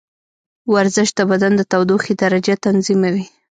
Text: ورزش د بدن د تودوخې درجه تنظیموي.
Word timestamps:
ورزش 0.73 1.09
د 1.15 1.19
بدن 1.31 1.51
د 1.57 1.61
تودوخې 1.71 2.13
درجه 2.23 2.55
تنظیموي. 2.65 3.25